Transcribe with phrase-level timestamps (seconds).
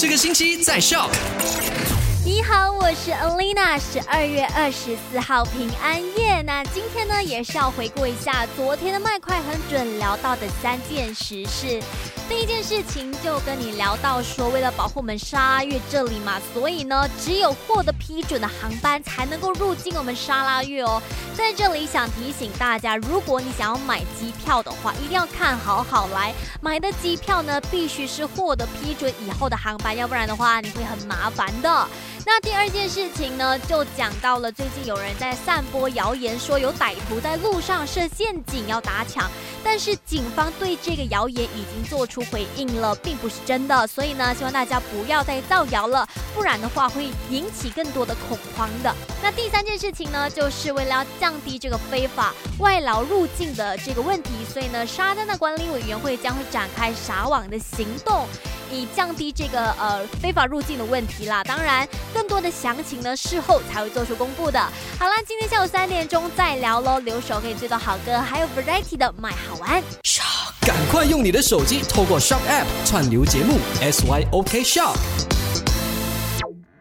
[0.00, 1.10] 这个星期在笑。
[2.28, 6.42] 你好，我是 Alina，十二月二十四号平安夜。
[6.42, 11.82] 那今天呢，也是要回顾一下昨天的麦快很准聊到的三件实事。
[12.28, 21.00] 第一件事情就跟你聊到说，为了保护我们沙拉越这里嘛，所以呢，只有获得批准的航班才能够入境我们沙拉越哦。
[21.34, 31.88] 在这里想提醒大家，如果你想要买机票的话，一定要看好好来买的机票呢，必须是获得批准以后的航班，要不然的话你会很麻烦的。
[32.30, 39.30] 那第二件事情呢，就讲到了最近有人在散播谣言，说有歹徒在路上设陷阱要打抢，
[39.64, 43.86] 但是警方对这个谣言已经做出回应了，并不是真的。
[43.86, 48.94] 所以呢，希望大家不要再造谣了，不然的话会引起更多的恐慌的。
[49.22, 58.26] 那第三件事情呢，就是为了要降低这个非法外劳入境的这个问题，所以呢，沙丹的管理委员会将会展开撒网的行动。
[58.70, 64.58] 以降低这个呃非法入境的问题啦，当然更多的详情呢事后才会做出公布的。
[64.98, 69.80] 好了，今天下午三点钟再聊喽，留守可以追到好歌，还有 Variety 的买好玩。
[70.62, 75.37] 赶快用你的手机透过 Shop App 串流节目 SYOK Shop。